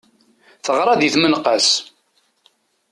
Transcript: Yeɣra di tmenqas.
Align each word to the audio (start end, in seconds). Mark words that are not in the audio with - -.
Yeɣra 0.65 0.93
di 0.99 1.09
tmenqas. 1.13 1.69